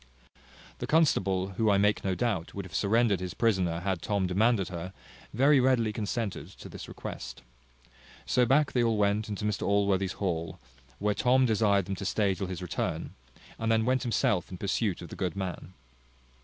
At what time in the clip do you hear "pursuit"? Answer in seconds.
14.57-15.03